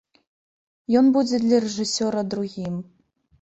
[1.01, 2.81] Ён будзе для рэжысёра другім.